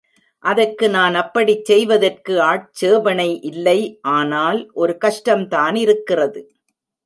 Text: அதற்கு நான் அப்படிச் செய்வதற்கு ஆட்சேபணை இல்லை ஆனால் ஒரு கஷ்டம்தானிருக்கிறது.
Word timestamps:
அதற்கு 0.43 0.85
நான் 0.89 1.15
அப்படிச் 1.15 1.65
செய்வதற்கு 1.65 2.41
ஆட்சேபணை 2.41 3.29
இல்லை 3.41 3.77
ஆனால் 4.17 4.59
ஒரு 4.73 4.95
கஷ்டம்தானிருக்கிறது. 5.05 6.41